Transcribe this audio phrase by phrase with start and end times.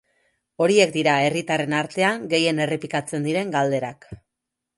[0.63, 4.11] Horiek dira herritarren artean gehien errepikatzen diren galderak.